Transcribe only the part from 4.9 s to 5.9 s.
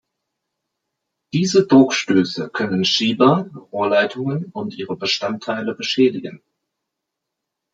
Bestandteile